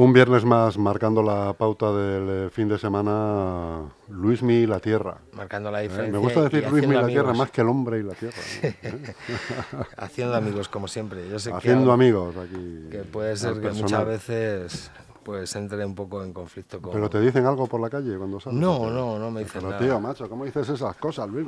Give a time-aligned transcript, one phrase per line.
[0.00, 5.18] Un viernes más marcando la pauta del eh, fin de semana, Luismi y la Tierra.
[5.34, 6.10] Marcando la diferencia.
[6.10, 8.38] Me gusta decir Luismi y la Tierra más que el hombre y la Tierra.
[9.98, 11.28] haciendo amigos, como siempre.
[11.28, 12.88] Yo sé haciendo amigos aquí.
[12.90, 14.90] Que puede ser que muchas veces
[15.22, 16.92] pues entre un poco en conflicto con...
[16.92, 18.58] ¿Pero te dicen algo por la calle cuando sales?
[18.58, 19.82] No, no, no me dicen Pero nada.
[19.82, 21.46] tío, macho, ¿cómo dices esas cosas, Luis?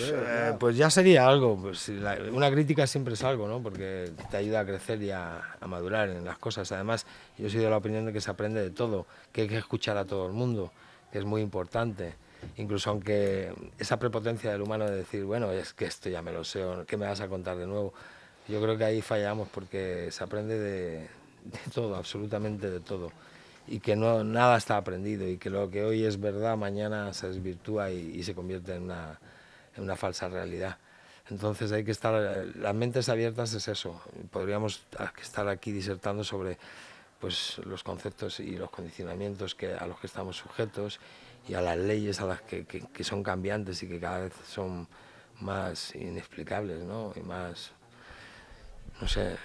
[0.00, 1.56] Eh, pues ya sería algo.
[1.60, 1.90] Pues,
[2.32, 3.60] una crítica siempre es algo, ¿no?
[3.62, 6.70] Porque te ayuda a crecer y a, madurar en las cosas.
[6.72, 9.58] Además, yo soy de la opinión de que se aprende de todo, que hay que
[9.58, 10.72] escuchar a todo el mundo,
[11.10, 12.14] que es muy importante.
[12.56, 16.44] Incluso aunque esa prepotencia del humano de decir, bueno, es que esto ya me lo
[16.44, 17.94] sé, ¿qué me vas a contar de nuevo?
[18.48, 21.08] Yo creo que ahí fallamos porque se aprende de,
[21.44, 23.12] de todo, absolutamente de todo.
[23.66, 27.28] Y que no, nada está aprendido y que lo que hoy es verdad, mañana se
[27.28, 29.20] desvirtúa y, se convierte en una,
[29.76, 30.78] en una falsa realidad.
[31.30, 34.00] Entonces hay que estar, las mentes abiertas es eso.
[34.30, 34.82] Podríamos
[35.20, 36.58] estar aquí disertando sobre
[37.20, 40.98] pues, los conceptos y los condicionamientos que, a los que estamos sujetos
[41.48, 44.88] y a las leyes a las que, que, son cambiantes y que cada vez son
[45.40, 47.12] más inexplicables ¿no?
[47.16, 47.72] y más,
[49.00, 49.36] no sé,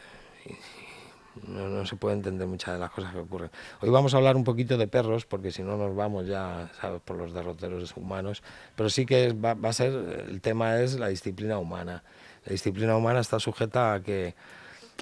[1.48, 3.52] no, se puede entender muchas de las cosas que ocurren.
[3.82, 7.02] Hoy vamos a hablar un poquito de perros, porque si no nos vamos ya ¿sabes?
[7.02, 8.44] por los derroteros humanos,
[8.76, 12.04] pero sí que va, a ser, el tema es la disciplina humana.
[12.46, 14.36] La disciplina humana está sujeta a que,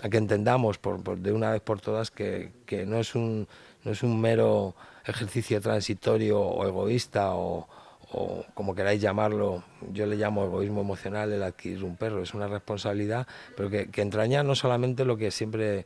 [0.02, 3.48] a que entendamos por, de una vez por todas que, que, no, es un,
[3.84, 7.68] no es un mero ejercicio transitorio o egoísta o,
[8.12, 12.48] o como queráis llamarlo, yo le llamo egoísmo emocional el adquirir un perro, es una
[12.48, 15.86] responsabilidad, pero que, que entraña no solamente lo que siempre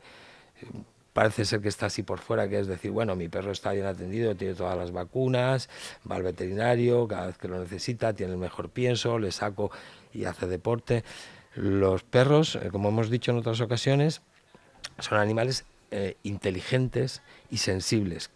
[1.12, 3.86] parece ser que está así por fuera, que es decir, bueno, mi perro está bien
[3.86, 5.68] atendido, tiene todas las vacunas,
[6.08, 9.70] va al veterinario cada vez que lo necesita, tiene el mejor pienso, le saco
[10.12, 11.04] y hace deporte.
[11.54, 14.22] Los perros, eh, como hemos dicho en otras ocasiones,
[14.98, 18.30] son animales eh, inteligentes y sensibles.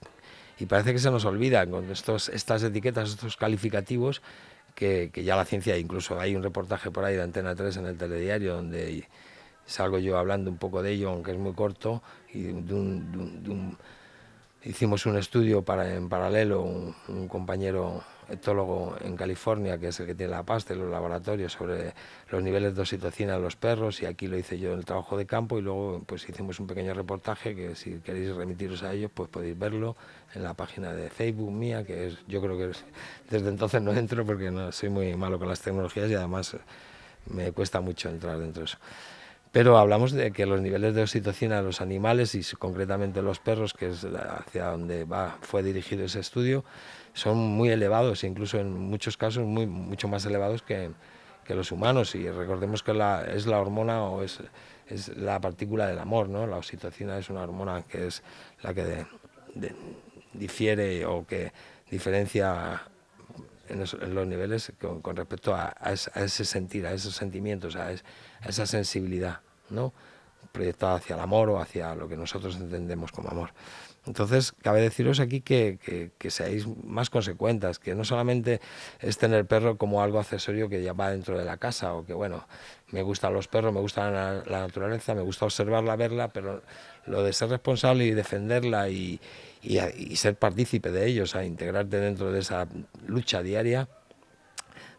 [0.59, 4.22] Y parece que se nos olvida con estos, estas etiquetas, estos calificativos,
[4.75, 7.87] que, que ya la ciencia, incluso hay un reportaje por ahí de Antena 3 en
[7.87, 9.06] el telediario donde
[9.66, 12.02] salgo yo hablando un poco de ello, aunque es muy corto,
[12.32, 12.52] y
[14.64, 20.14] hicimos un estudio para, en paralelo, un, compañero etólogo en California, que es el que
[20.14, 21.92] tiene la pasta en los laboratorios, sobre
[22.30, 25.19] los niveles de oxitocina en los perros, y aquí lo hice yo en el trabajo
[25.19, 29.10] de campo, y luego pues hicimos un pequeño reportaje, que si queréis remitiros a ellos,
[29.12, 29.96] pues podéis verlo
[30.34, 32.70] en la página de Facebook mía, que es, yo creo que
[33.28, 36.56] desde entonces no entro porque no soy muy malo con las tecnologías y además
[37.26, 38.78] me cuesta mucho entrar dentro de eso.
[39.54, 43.72] Pero hablamos de que los niveles de oxitocina de los animales y concretamente los perros,
[43.72, 45.06] que es hacia donde
[45.42, 46.65] fue dirigido ese estudio,
[47.12, 50.91] son muy elevados, incluso en muchos casos mucho más elevados que,
[51.50, 52.16] los humanos.
[52.16, 52.91] Y recordemos que
[53.32, 54.41] es la hormona o es,
[55.16, 56.48] la partícula del amor, ¿no?
[56.48, 58.25] La oxitocina es una hormona que es
[58.60, 59.06] la que
[60.32, 61.53] difiere o que
[61.88, 62.82] diferencia
[63.69, 65.75] en, los niveles con, respecto a,
[66.16, 67.92] ese sentir, a esos sentimientos, a,
[68.47, 69.92] esa sensibilidad, ¿no?
[70.52, 73.50] proyectada hacia el amor o hacia lo que nosotros entendemos como amor.
[74.06, 78.60] Entonces, cabe deciros aquí que, que, seáis más consecuentes, que no solamente
[79.00, 82.12] es tener perro como algo accesorio que ya va dentro de la casa, o que,
[82.12, 82.46] bueno,
[82.91, 86.62] me gustan los perros, me gusta la naturaleza, me gusta observarla, verla, pero
[87.06, 89.20] lo de ser responsable y defenderla y,
[89.64, 92.69] y, ser partícipe de ellos, a integrarte dentro de esa
[93.06, 93.88] lucha diaria,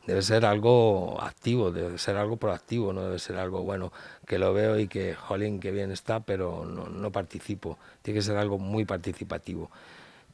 [0.08, 3.92] debe ser algo activo, debe ser algo proactivo, no debe ser algo bueno
[4.28, 7.78] que lo veo y que, jolín, qué bien está, pero no, no participo.
[8.02, 9.72] Tiene que ser algo muy participativo.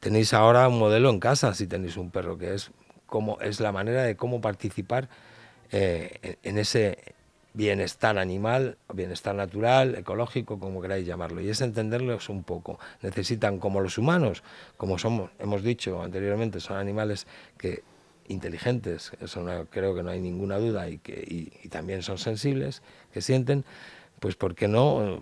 [0.00, 2.70] Tenéis ahora un modelo en casa si tenéis un perro, que es,
[3.06, 5.08] como, es la manera de cómo participar
[5.70, 7.14] eh, en ese
[7.54, 12.78] bienestar animal, bienestar natural, ecológico, como queráis llamarlo, y es entenderlos un poco.
[13.02, 14.42] Necesitan, como los humanos,
[14.76, 17.26] como somos, hemos dicho anteriormente, son animales
[17.58, 17.82] que
[18.28, 22.82] inteligentes, eso creo que no hay ninguna duda, y que también son sensibles,
[23.12, 23.64] que sienten,
[24.20, 25.20] pues ¿por qué no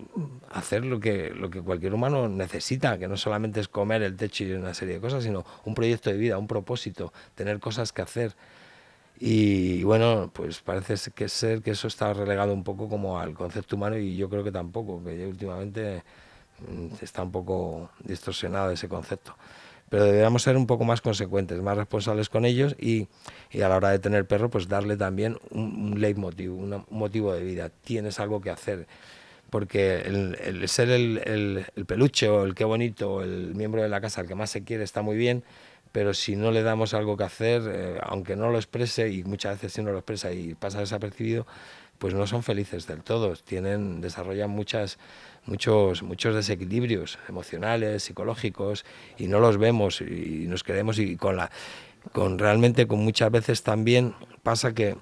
[0.51, 4.43] hacer lo que, lo que cualquier humano necesita, que no solamente es comer el techo
[4.43, 8.03] y una serie de cosas, sino un proyecto de vida, un propósito, tener cosas que
[8.03, 8.35] hacer,
[9.23, 13.75] y bueno, pues parece que ser que eso está relegado un poco como al concepto
[13.75, 16.03] humano y yo creo que tampoco, que últimamente
[16.67, 19.37] mm, está un poco distorsionado ese concepto.
[19.89, 23.09] Pero deberíamos ser un poco más consecuentes, más responsables con ellos y,
[23.51, 27.43] y a la hora de tener perro, pues darle también un, leitmotiv, un motivo de
[27.43, 27.69] vida.
[27.69, 28.87] Tienes algo que hacer
[29.51, 34.01] porque el, ser el, el, el, peluche o el qué bonito, el miembro de la
[34.01, 35.43] casa, el que más se quiere, está muy bien,
[35.91, 39.55] pero si no le damos algo que hacer, eh, aunque no lo exprese, y muchas
[39.57, 41.45] veces sí no lo expresa y pasa desapercibido,
[41.99, 44.97] pues no son felices del todo, tienen, desarrollan muchas,
[45.45, 48.85] muchos, muchos desequilibrios emocionales, psicológicos,
[49.17, 51.51] y no los vemos y nos queremos y con la
[52.13, 54.97] con realmente con muchas veces también pasa que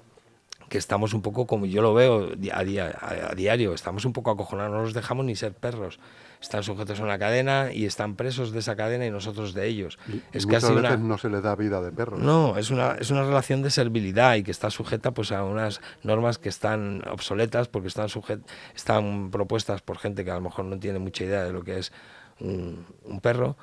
[0.70, 4.30] que estamos un poco como yo lo veo a, día, a, diario, estamos un poco
[4.30, 5.98] acojonados, no los dejamos ni ser perros.
[6.40, 9.98] Están sujetos a una cadena y están presos de esa cadena y nosotros de ellos.
[10.32, 12.18] es muchas veces no se les da vida de perro.
[12.18, 15.80] No, es una, es una relación de servilidad y que está sujeta pues, a unas
[16.04, 18.40] normas que están obsoletas porque están, sujet,
[18.76, 21.78] están propuestas por gente que a lo mejor no tiene mucha idea de lo que
[21.78, 21.92] es
[22.38, 23.56] un, un perro.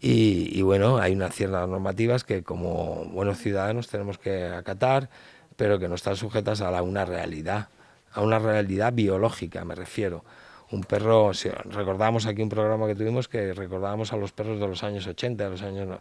[0.00, 5.08] Y, y, bueno, hay unas ciertas normativas que como buenos ciudadanos tenemos que acatar
[5.56, 7.68] pero que no están sujetas a una realidad,
[8.12, 10.24] a una realidad biológica, me refiero.
[10.70, 14.66] Un perro, si recordamos aquí un programa que tuvimos que recordábamos a los perros de
[14.66, 15.98] los años 80, los años,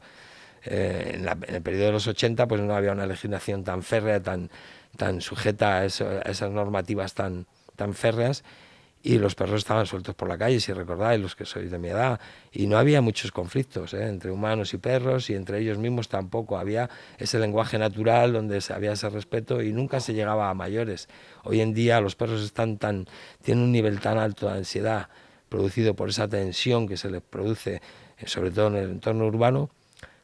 [0.65, 4.49] eh, en, el periodo de los 80 pues no había una legislación tan férrea, tan,
[4.97, 7.45] tan sujeta a, esas normativas tan,
[7.75, 8.43] tan férreas
[9.05, 11.89] y los perros estaban sueltos por la calle, si recordáis, los que sois de mi
[11.89, 12.21] edad,
[12.53, 14.07] y no había muchos conflictos ¿eh?
[14.07, 16.57] entre humanos y perros, y entre ellos mismos tampoco.
[16.57, 21.09] Había ese lenguaje natural donde había ese respeto y nunca se llegaba a mayores.
[21.43, 23.05] Hoy en día los perros están tan,
[23.41, 25.09] tienen un nivel tan alto de ansiedad
[25.49, 27.81] producido por esa tensión que se les produce,
[28.17, 29.69] eh, sobre todo en el entorno urbano,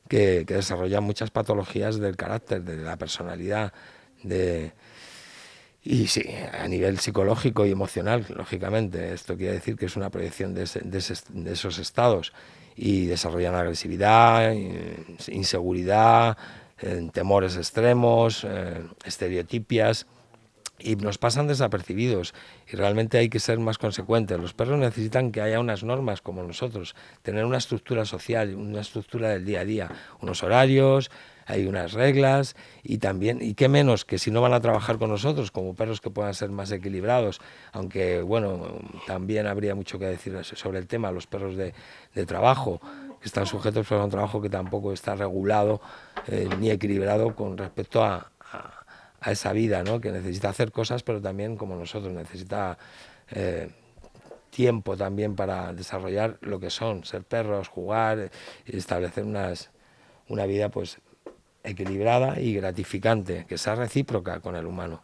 [0.07, 3.73] que, que desarrollan muchas patologías del carácter, de la personalidad,
[4.23, 4.71] de
[5.83, 10.53] y sí, a nivel psicológico y emocional, lógicamente, esto quiere decir que es una proyección
[10.53, 12.33] de, esos estados
[12.75, 14.53] y desarrollan agresividad,
[15.27, 16.37] inseguridad,
[16.81, 20.05] eh, temores extremos, eh, estereotipias
[20.79, 22.33] y nos pasan desapercibidos
[22.71, 24.39] y realmente hay que ser más consecuentes.
[24.39, 29.29] Los perros necesitan que haya unas normas como nosotros, tener una estructura social, una estructura
[29.29, 29.91] del día a día,
[30.21, 31.11] unos horarios,
[31.49, 35.09] hay unas reglas y también, y qué menos que si no van a trabajar con
[35.09, 37.41] nosotros como perros que puedan ser más equilibrados,
[37.71, 41.73] aunque bueno, también habría mucho que decir sobre el tema, los perros de,
[42.27, 42.79] trabajo,
[43.19, 45.81] que están sujetos a un trabajo que tampoco está regulado
[46.27, 48.29] eh, ni equilibrado con respecto a,
[49.19, 49.99] a, esa vida, ¿no?
[49.99, 52.77] que necesita hacer cosas, pero también como nosotros necesita...
[53.31, 53.69] Eh,
[54.49, 58.31] tiempo también para desarrollar lo que son, ser perros, jugar
[58.65, 59.69] establecer unas,
[60.27, 60.99] una vida pues
[61.63, 65.01] equilibrada y gratificante, que sea recíproca con el humano,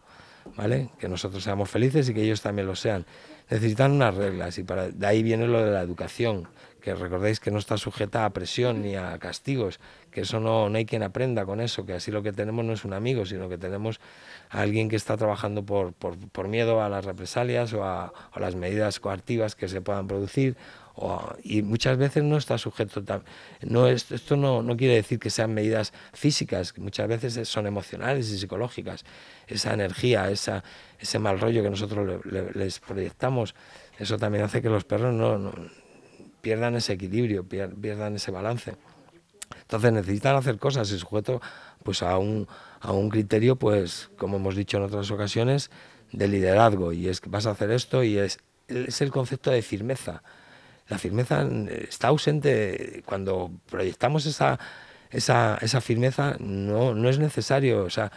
[0.55, 0.89] ¿vale?
[0.99, 3.05] Que nosotros seamos felices y que ellos también lo sean.
[3.49, 6.47] Necesitan unas reglas y para, de ahí viene lo de la educación,
[6.81, 9.79] que recordéis que no está sujeta a presión ni a castigos,
[10.11, 12.73] que eso no, no hay quien aprenda con eso, que así lo que tenemos no
[12.73, 13.99] es un amigo, sino que tenemos
[14.49, 18.39] a alguien que está trabajando por, por, por miedo a las represalias o a, a
[18.39, 20.57] las medidas coactivas que se puedan producir
[21.43, 23.03] y muchas veces no está sujeto
[23.61, 28.37] no esto no, no, quiere decir que sean medidas físicas muchas veces son emocionales y
[28.37, 29.03] psicológicas.
[29.47, 30.63] Esa energía esa,
[30.99, 33.55] ese mal rollo que nosotros les proyectamos
[33.99, 35.51] eso también hace que los perros no,
[36.39, 38.75] pierdan ese equilibrio pierdan ese balance.
[39.61, 41.41] Entonces necesitan hacer cosas y sujeto
[41.83, 42.47] pues a un,
[42.79, 45.71] a un criterio pues como hemos dicho en otras ocasiones
[46.13, 46.93] de liderazgo.
[46.93, 48.39] Y es que vas a hacer esto y es,
[48.69, 50.23] es el concepto de firmeza
[50.87, 51.47] la firmeza
[51.89, 54.59] está ausente cuando proyectamos esa,
[55.09, 58.11] esa, esa firmeza, no, no es necesario, o sea,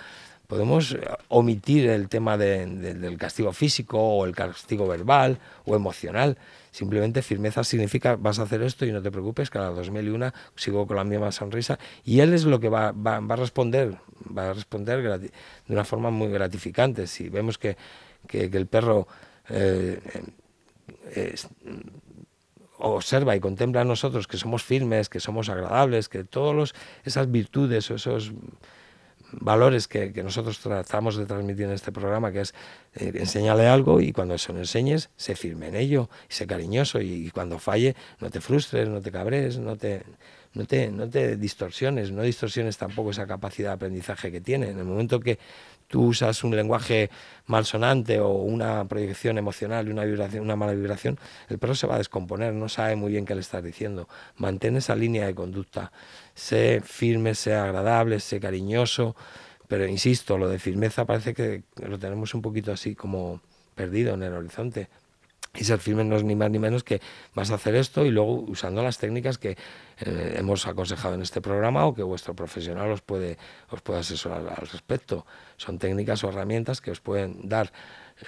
[0.48, 0.96] podemos
[1.28, 6.38] omitir el tema del castigo físico o el castigo verbal o emocional.
[6.70, 10.32] Simplemente firmeza significa vas a hacer esto y no te preocupes, que a la 2001
[10.56, 11.78] sigo con la misma sonrisa.
[12.02, 13.96] Y él es lo que va, va, va a responder,
[14.37, 15.30] va a responder de
[15.68, 17.06] una forma muy gratificante.
[17.06, 17.76] Si vemos que,
[18.26, 19.06] que, el perro
[19.50, 20.00] eh,
[22.78, 27.90] observa y contempla a nosotros que somos firmes, que somos agradables, que todas esas virtudes
[27.90, 28.32] o esos
[29.32, 32.54] valores que, nosotros tratamos de transmitir en este programa, que es
[32.94, 37.00] eh, enseñarle algo y cuando se lo enseñes, se firme en ello, y sé cariñoso
[37.00, 40.02] y, cuando falle, no te frustres, no te cabres, no te,
[40.54, 44.70] no te, no te distorsiones, no distorsiones tampoco esa capacidad de aprendizaje que tiene.
[44.70, 45.38] En el momento que
[45.88, 47.11] tú usas un lenguaje
[47.47, 51.18] malsonante o una proyección emocional y una, vibración, una mala vibración,
[51.49, 54.09] el perro se va a descomponer, no sabe muy bien qué le estás diciendo.
[54.37, 55.90] Mantén esa línea de conducta.
[56.35, 59.16] Sé firme, sé agradable, sé cariñoso,
[59.66, 63.40] pero insisto, lo de firmeza parece que lo tenemos un poquito así como
[63.75, 64.88] perdido en el horizonte.
[65.55, 67.00] Y ser firme no es ni más ni menos que
[67.35, 69.57] vas a hacer esto y luego usando las técnicas que
[70.00, 73.38] eh, hemos aconsejado en este programa o que vuestro profesional os puede,
[73.71, 75.26] os puede asesorar al respecto.
[75.57, 77.73] Son técnicas o herramientas que os pueden dar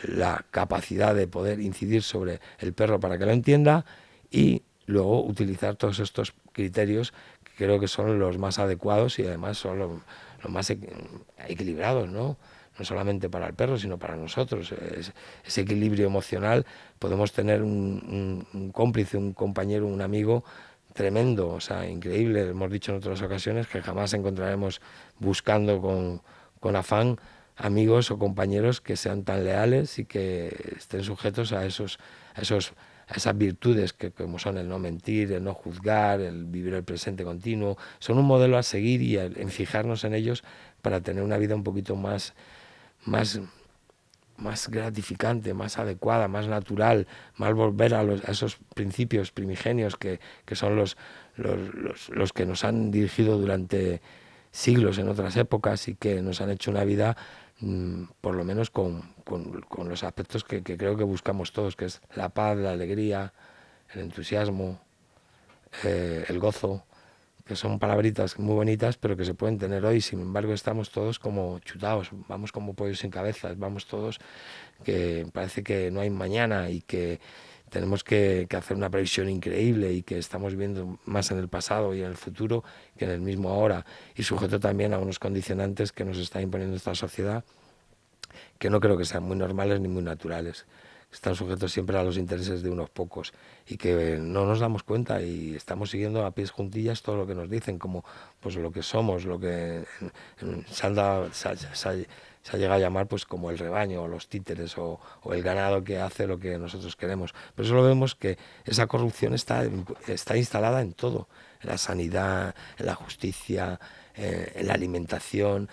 [0.02, 3.84] la capacidad de poder incidir sobre el perro para que lo entienda
[4.30, 7.12] y luego utilizar todos estos criterios
[7.44, 9.90] que creo que son los más adecuados y además son los,
[10.48, 10.70] más
[11.48, 12.38] equilibrados, ¿no?
[12.80, 14.72] No solamente para el perro, sino para nosotros.
[15.44, 16.64] ese equilibrio emocional,
[16.98, 20.44] podemos tener un, cómplice, un compañero, un amigo
[20.94, 22.48] tremendo, o sea, increíble.
[22.48, 24.80] Hemos dicho en otras ocasiones que jamás encontraremos
[25.18, 26.22] buscando con,
[26.58, 27.18] con afán
[27.54, 31.98] amigos o compañeros que sean tan leales y que estén sujetos a esos,
[32.34, 32.72] a esos
[33.08, 36.84] a esas virtudes que como son el no mentir, el no juzgar, el vivir el
[36.84, 40.44] presente continuo, son un modelo a seguir y en fijarnos en ellos
[40.80, 42.34] para tener una vida un poquito más,
[43.04, 43.40] más,
[44.36, 50.20] más gratificante, más adecuada, más natural, más volver a, los, a esos principios primigenios que,
[50.44, 50.96] que son los,
[51.36, 54.00] los, los, que nos han dirigido durante
[54.50, 57.16] siglos en otras épocas y que nos han hecho una vida
[57.60, 61.76] mm, por lo menos con, con, con los aspectos que, que, creo que buscamos todos,
[61.76, 63.32] que es la paz, la alegría,
[63.94, 64.80] el entusiasmo,
[65.84, 66.84] eh, el gozo,
[67.44, 70.00] que son palabritas muy bonitas, pero que se pueden tener hoy.
[70.00, 74.18] Sin embargo, estamos todos como chutados, vamos como pollos sin cabezas, vamos todos
[74.84, 77.20] que parece que no hay mañana y que
[77.70, 82.00] tenemos que, hacer una previsión increíble y que estamos viendo más en el pasado y
[82.00, 82.64] en el futuro
[82.98, 86.76] que en el mismo ahora y sujeto también a unos condicionantes que nos está imponiendo
[86.76, 87.44] esta sociedad
[88.58, 90.66] que no creo que sean muy normales ni muy naturales
[91.12, 93.32] están sujetos siempre a los intereses de unos pocos
[93.66, 97.34] y que no nos damos cuenta y estamos siguiendo a pies juntillas todo lo que
[97.34, 98.04] nos dicen, como
[98.40, 99.84] pues lo que somos, lo que
[100.70, 105.00] se, ha, llegado a llamar pues como el rebaño o los títeres o,
[105.32, 107.34] el ganado que hace lo que nosotros queremos.
[107.56, 109.64] Pero solo vemos que esa corrupción está,
[110.06, 111.28] está instalada en todo,
[111.62, 113.80] en la sanidad, en la justicia,
[114.14, 115.68] eh, en la alimentación,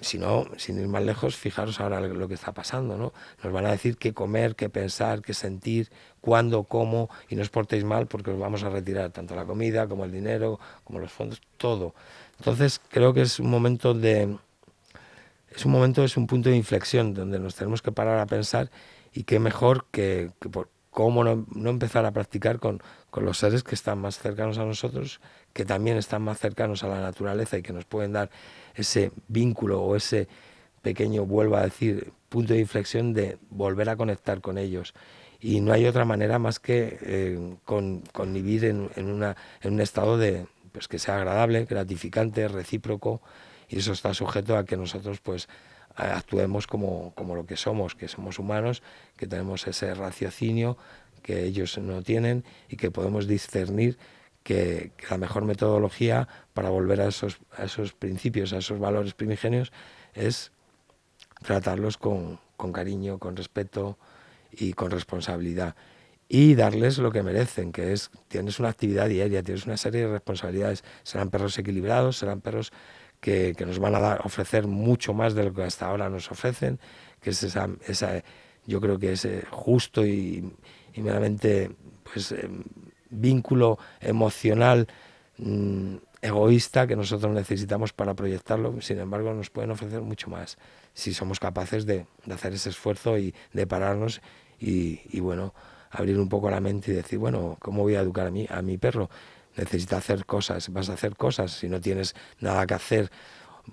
[0.00, 3.12] si no, sin ir más lejos, fijaros ahora lo que está pasando, ¿no?
[3.42, 7.50] Nos van a decir qué comer, qué pensar, qué sentir, cuándo, cómo, y no os
[7.50, 11.12] portéis mal porque os vamos a retirar tanto la comida como el dinero, como los
[11.12, 11.94] fondos, todo.
[12.38, 14.36] Entonces creo que es un momento de,
[15.54, 18.70] es un momento, es un punto de inflexión donde nos tenemos que parar a pensar
[19.12, 23.74] y qué mejor que, por, cómo no, empezar a practicar con, con los seres que
[23.74, 25.20] están más cercanos a nosotros,
[25.52, 28.30] que también están más cercanos a la naturaleza y que nos pueden dar
[28.76, 30.28] ese vínculo o ese
[30.82, 34.94] pequeño, vuelvo a decir, punto de inflexión de volver a conectar con ellos.
[35.40, 40.86] Y no hay otra manera más que eh, con, en, en un estado de, pues,
[40.86, 43.20] que sea agradable, gratificante, recíproco,
[43.68, 45.48] y eso está sujeto a que nosotros pues
[45.96, 48.82] actuemos como, como lo que somos, que somos humanos,
[49.16, 50.76] que tenemos ese raciocinio
[51.22, 53.98] que ellos no tienen y que podemos discernir
[54.44, 59.72] que, la mejor metodología para volver a esos, a esos principios, a esos valores primigenios,
[60.12, 60.52] es
[61.42, 63.98] tratarlos con, con cariño, con respeto
[64.52, 65.74] y con responsabilidad.
[66.28, 70.12] Y darles lo que merecen, que es, tienes una actividad diaria, tienes una serie de
[70.12, 70.84] responsabilidades.
[71.02, 72.72] Serán perros equilibrados, serán perros
[73.24, 76.78] que, nos van a dar, ofrecer mucho más de lo que hasta ahora nos ofrecen,
[77.22, 78.22] que es esa,
[78.66, 80.52] yo creo que es eh, justo y,
[80.96, 81.70] meramente
[82.12, 82.64] pues, em,
[83.08, 84.86] vínculo emocional
[85.38, 90.58] mm, egoísta que nosotros necesitamos para proyectarlo, sin embargo nos pueden ofrecer mucho más
[90.92, 94.20] si somos capaces de, hacer ese esfuerzo y de pararnos
[94.60, 95.54] y, bueno,
[95.90, 98.62] abrir un poco la mente y decir, bueno, ¿cómo voy a educar a mi, a
[98.62, 99.08] mi perro?
[99.56, 103.10] Necesita hacer cosas, vas a hacer cosas, si no tienes nada que hacer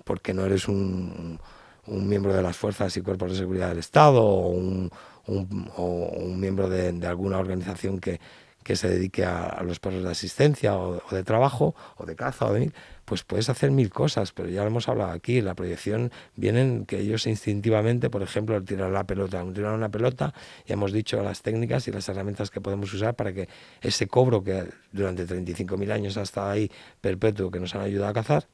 [0.04, 1.38] porque no eres un,
[1.86, 4.90] un miembro de las fuerzas y cuerpos de seguridad del Estado o un,
[5.26, 8.20] un, miembro de alguna organización que,
[8.62, 12.52] que se dedique a, los perros de asistencia o, de trabajo o de caza o
[12.52, 12.72] de
[13.04, 17.00] pues puedes hacer mil cosas, pero ya lo hemos hablado aquí, la proyección vienen que
[17.00, 20.32] ellos instintivamente, por ejemplo, tirar la pelota, tirar una pelota,
[20.66, 23.48] ya hemos dicho las técnicas y las herramientas que podemos usar para que
[23.80, 28.14] ese cobro que durante 35.000 años ha estado ahí perpetuo, que nos han ayudado a
[28.14, 28.46] cazar,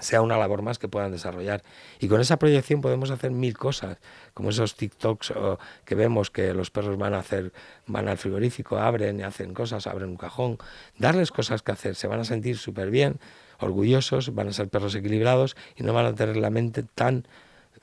[0.00, 1.62] sea una labor más que puedan desarrollar.
[1.98, 3.98] Y con esa proyección podemos hacer mil cosas,
[4.34, 5.32] como esos TikToks
[5.84, 7.52] que vemos que los perros van a hacer,
[7.86, 10.58] van al frigorífico, abren y hacen cosas, abren un cajón,
[10.98, 13.18] darles cosas que hacer, se van a sentir súper bien,
[13.58, 17.26] orgullosos, van a ser perros equilibrados y no van a tener la mente tan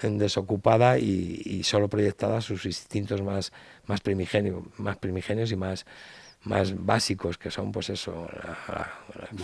[0.02, 3.52] desocupada y, y solo proyectada a sus instintos más,
[3.86, 5.86] más, primigenios, más primigenios y más
[6.46, 8.92] más básicos que son pues eso la,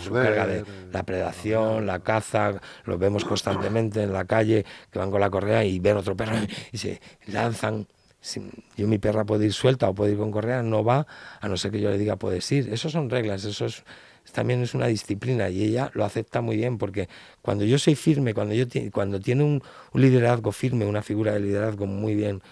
[0.02, 5.10] su carga de la predación la caza los vemos constantemente en la calle que van
[5.10, 6.36] con la correa y ven otro perro
[6.72, 7.86] y se lanzan.
[8.76, 11.08] Yo mi perra puede ir suelta o puede ir con correa no va
[11.40, 13.82] a no ser que yo le diga puedes ir eso son reglas eso es,
[14.30, 17.08] también es una disciplina y ella lo acepta muy bien porque
[17.42, 19.60] cuando yo soy firme cuando yo cuando tiene un,
[19.92, 22.42] un liderazgo firme una figura de liderazgo muy bien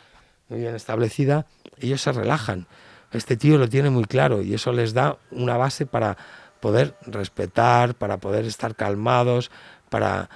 [0.49, 1.47] muy bien establecida
[1.79, 2.67] ellos se relajan
[3.13, 6.17] este tío lo tiene muy claro y eso les da una base para
[6.61, 9.51] poder respetar, para poder estar calmados,
[9.89, 10.31] para,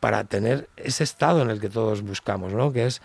[0.00, 2.72] para tener ese estado en el que todos buscamos, ¿no?
[2.72, 3.02] que es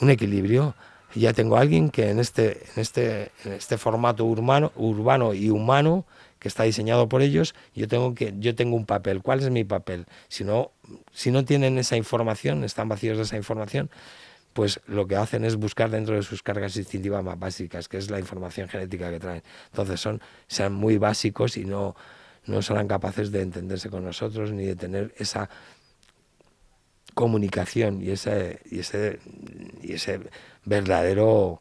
[0.00, 0.74] un equilibrio.
[1.14, 6.04] Ya tengo a alguien que en este, en este, este formato urbano, urbano y humano
[6.38, 9.22] que está diseñado por ellos, yo tengo, que, yo tengo un papel.
[9.22, 10.06] ¿Cuál es mi papel?
[10.28, 10.70] Si no,
[11.12, 13.90] si no tienen esa información, están vacíos de esa información,
[14.52, 18.10] pues lo que hacen es buscar dentro de sus cargas instintivas más básicas, que es
[18.10, 19.42] la información genética que traen.
[19.66, 21.94] Entonces son, sean muy básicos y no,
[22.46, 25.48] no serán capaces de entenderse con nosotros ni de tener esa
[27.14, 29.20] comunicación y ese, y ese,
[29.82, 30.20] y ese
[30.64, 31.60] verdadero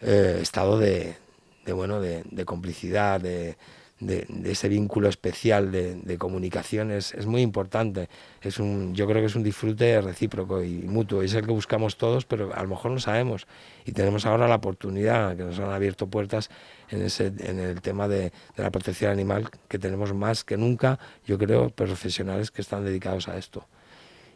[0.00, 1.16] eh, estado de,
[1.64, 3.56] de, bueno, de, de complicidad, de,
[4.00, 8.08] de, ese vínculo especial de, comunicación es, muy importante.
[8.42, 11.22] Es un, yo creo que es un disfrute recíproco y mutuo.
[11.22, 13.46] Es el que buscamos todos, pero a lo mejor no sabemos.
[13.84, 16.50] Y tenemos ahora la oportunidad, que nos han abierto puertas
[16.90, 21.38] en, ese, en el tema de, la protección animal, que tenemos más que nunca, yo
[21.38, 23.66] creo, profesionales que están dedicados a esto.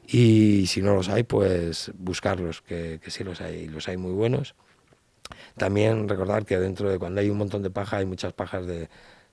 [0.06, 4.12] Y si no los hay, pues buscarlos, que, que sí los hay, los hay muy
[4.12, 4.54] buenos.
[5.56, 8.88] También recordar que dentro de cuando hay un montón de paja hay muchas pajas de,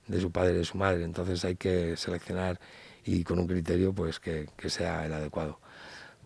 [0.08, 1.04] de su padre y de su madre.
[1.04, 2.58] Entonces hay que seleccionar
[3.04, 5.60] y con un criterio pues que, sea el adecuado.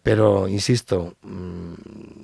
[0.02, 1.74] Pero insisto, mm,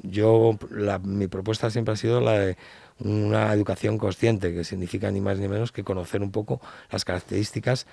[0.05, 0.59] yo
[1.05, 2.57] mi propuesta siempre ha sido la de
[3.01, 6.61] una educación consciente, que significa ni más ni menos que conocer un poco
[6.91, 7.87] las características,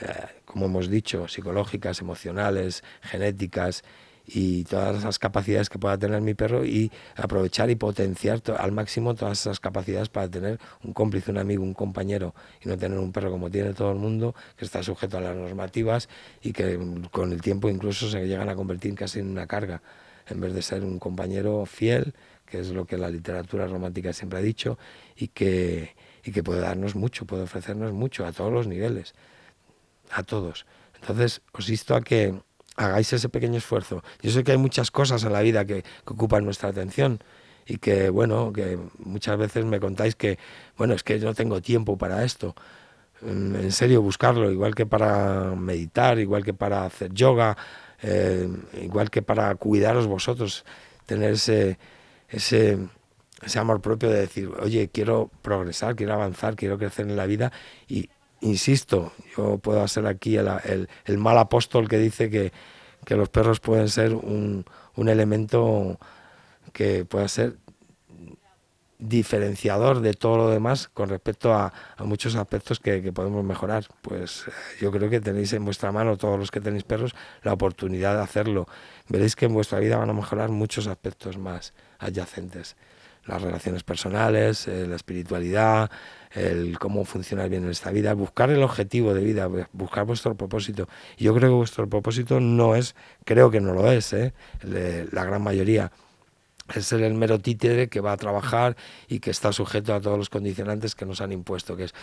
[0.00, 3.84] eh, como hemos dicho, psicológicas, emocionales, genéticas
[4.30, 9.14] y todas esas capacidades que pueda tener mi perro y aprovechar y potenciar al máximo
[9.14, 13.10] todas esas capacidades para tener un cómplice, un amigo, un compañero y no tener un
[13.10, 16.10] perro como tiene todo el mundo, que está sujeto a las normativas
[16.42, 16.78] y que
[17.10, 19.80] con el tiempo incluso se llegan a convertir casi en una carga,
[20.28, 22.12] en vez de ser un compañero fiel,
[22.44, 24.78] que es lo que la literatura romántica siempre ha dicho,
[25.16, 29.14] y que, y que puede darnos mucho, puede ofrecernos mucho a todos los niveles,
[30.10, 30.66] a todos.
[31.00, 32.34] Entonces, os insto a que
[32.78, 34.02] hagáis ese pequeño esfuerzo.
[34.22, 37.20] Yo sé que hay muchas cosas en la vida que, ocupan nuestra atención
[37.66, 40.38] y que, bueno, que muchas veces me contáis que,
[40.76, 42.54] bueno, es que no tengo tiempo para esto.
[43.20, 47.56] Mm, en serio, buscarlo, igual que para meditar, igual que para hacer yoga,
[48.00, 48.48] eh,
[48.80, 50.64] igual que para cuidaros vosotros,
[51.04, 51.78] tener ese,
[52.28, 52.78] ese,
[53.42, 57.52] ese amor propio de decir, oye, quiero progresar, quiero avanzar, quiero crecer en la vida
[57.88, 58.08] y,
[58.40, 62.52] insisto, yo puedo ser aquí el, el, mal apóstol que dice que,
[63.14, 64.64] los perros pueden ser un,
[64.96, 65.98] elemento
[66.72, 67.56] que pueda ser
[68.98, 73.86] diferenciador de todo lo demás con respecto a, a muchos aspectos que, que, podemos mejorar.
[74.02, 77.52] Pues eh, yo creo que tenéis en vuestra mano, todos los que tenéis perros, la
[77.52, 78.66] oportunidad de hacerlo.
[79.08, 82.76] Veréis que en vuestra vida van a mejorar muchos aspectos más adyacentes
[83.28, 85.90] las relaciones personales, eh, la espiritualidad,
[86.32, 90.88] el cómo funcionar bien en esta vida, buscar el objetivo de vida, buscar vuestro propósito.
[91.16, 94.32] Yo creo que vuestro propósito no es, creo que no lo es, ¿eh?
[94.62, 95.92] la gran mayoría
[96.74, 98.76] es el mero títere que va a trabajar
[99.08, 101.94] y que está sujeto a todos los condicionantes que nos han impuesto, que es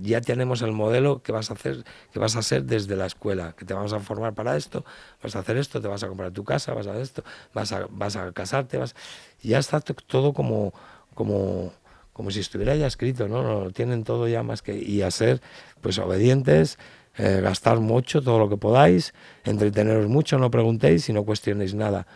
[0.00, 3.54] ya tenemos el modelo que vas a hacer, que vas a hacer desde la escuela,
[3.56, 4.84] que te vamos a formar para esto,
[5.22, 7.72] vas a hacer esto, te vas a comprar tu casa, vas a hacer esto, vas
[7.72, 8.94] a, vas a casarte, vas
[9.42, 10.72] ya está todo como
[11.14, 11.72] como
[12.12, 13.70] como si estuviera ya escrito, ¿no?
[13.72, 15.42] Tienen todo ya más que y a ser
[15.82, 16.78] pues obedientes,
[17.18, 19.12] eh, gastar mucho todo lo que podáis,
[19.44, 22.06] entreteneros mucho, no preguntéis y no cuestionéis nada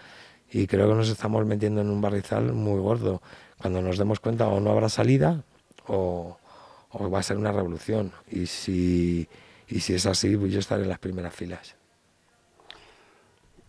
[0.52, 3.22] y creo que nos estamos metiendo en un barrizal muy gordo.
[3.58, 5.42] Cuando nos demos cuenta o no habrá salida
[5.86, 6.36] o,
[6.92, 8.12] va a ser una revolución.
[8.30, 9.28] Y si,
[9.68, 11.76] y si es así, pues yo estaré en las primeras filas.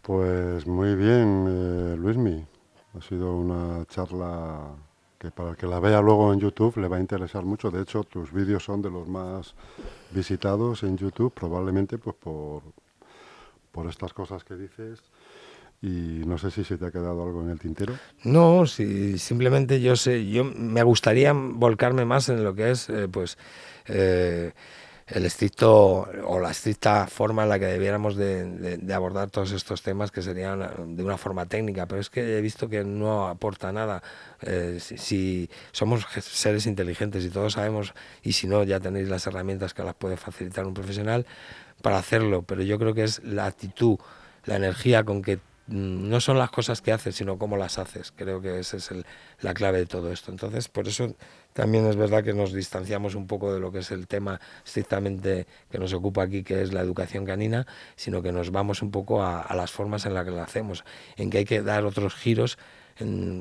[0.01, 2.45] Pues muy bien, eh, Luismi.
[2.97, 4.71] Ha sido una charla
[5.19, 7.69] que para el que la vea luego en YouTube le va a interesar mucho.
[7.69, 9.53] De hecho, tus vídeos son de los más
[10.09, 12.63] visitados en YouTube, probablemente pues por,
[13.71, 15.03] por estas cosas que dices
[15.81, 17.93] y no sé si se te ha quedado algo en el tintero.
[18.23, 23.07] No, si simplemente yo sé, yo me gustaría volcarme más en lo que es, eh,
[23.11, 23.37] pues,
[23.87, 24.51] eh,
[25.07, 30.11] el estricto o la estricta forma en la que debiéramos de, abordar todos estos temas
[30.11, 34.01] que serían de una forma técnica, pero es que he visto que no aporta nada.
[34.41, 39.73] Eh, si, somos seres inteligentes y todos sabemos, y si no, ya tenéis las herramientas
[39.73, 41.25] que las puede facilitar un profesional
[41.81, 43.97] para hacerlo, pero yo creo que es la actitud,
[44.45, 45.39] la energía con que
[45.71, 48.11] no son las cosas que haces, sino cómo las haces.
[48.11, 48.91] Creo que esa es
[49.39, 50.31] la clave de todo esto.
[50.31, 51.15] Entonces, por eso
[51.53, 55.47] también es verdad que nos distanciamos un poco de lo que es el tema estrictamente
[55.69, 59.23] que nos ocupa aquí, que es la educación canina, sino que nos vamos un poco
[59.23, 60.83] a, las formas en las que la hacemos,
[61.15, 62.57] en que hay que dar otros giros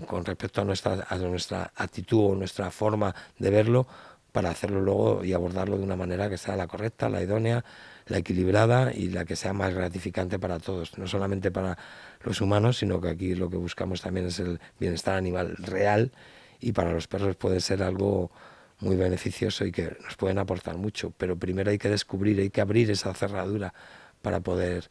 [0.07, 3.87] con respecto a nuestra, a nuestra actitud o nuestra forma de verlo
[4.33, 7.65] para hacerlo luego y abordarlo de una manera que sea la correcta, la idónea,
[8.07, 11.79] la equilibrada y la que sea más gratificante para todos, no solamente para
[12.23, 16.13] los humanos, sino que aquí lo que buscamos también es el bienestar animal real
[16.61, 18.31] y para los perros puede ser algo
[18.81, 22.61] muy beneficioso y que nos pueden aportar mucho, pero primero hay que descubrir, hay que
[22.61, 23.75] abrir esa cerradura
[24.23, 24.91] para poder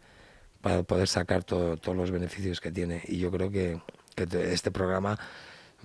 [0.62, 3.02] para poder sacar todos los beneficios que tiene.
[3.08, 3.82] Y yo creo que,
[4.16, 5.18] que este programa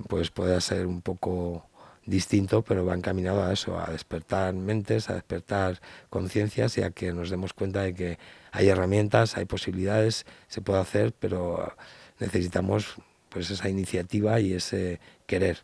[0.08, 1.68] pues puede ser un poco
[2.06, 7.12] distinto, pero va encaminado a eso, a despertar mentes, a despertar conciencias y a que
[7.12, 8.18] nos demos cuenta de que
[8.52, 11.74] hay herramientas, hay posibilidades, se puede hacer, pero
[12.18, 12.96] necesitamos
[13.28, 15.58] pues esa iniciativa y ese querer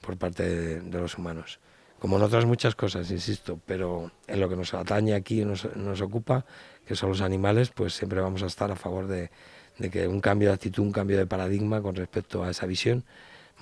[0.00, 1.60] por parte de, los humanos.
[1.98, 6.00] Como en otras muchas cosas, insisto, pero en lo que nos atañe aquí, nos, nos
[6.00, 6.44] ocupa,
[6.86, 9.30] que son los animales, pues siempre vamos a estar a favor de,
[9.78, 13.04] de que un cambio de actitud, un cambio de paradigma con respecto a esa visión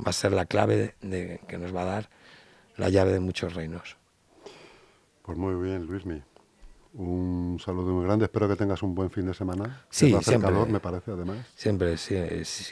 [0.05, 2.11] va a ser la clave de, que nos va a dar
[2.77, 3.97] la llave de muchos reinos.
[5.23, 6.23] Pues muy bien, Luismi.
[6.95, 8.25] Un saludo muy grande.
[8.25, 9.85] Espero que tengas un buen fin de semana.
[9.91, 10.51] Sí, siempre.
[10.51, 11.47] calor, me parece, además.
[11.55, 12.17] Siempre, sí,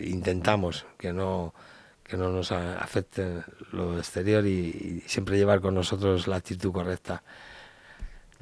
[0.00, 1.54] intentamos que no
[2.02, 7.22] que no nos afecte lo exterior y, siempre llevar con nosotros la actitud correcta.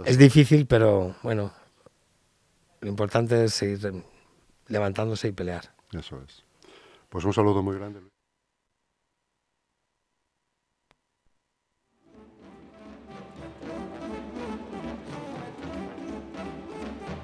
[0.04, 1.52] Es difícil, pero bueno,
[2.80, 4.04] lo importante es seguir
[4.68, 5.74] levantándose y pelear.
[5.92, 6.44] Eso es.
[7.08, 8.00] Pues un saludo muy grande.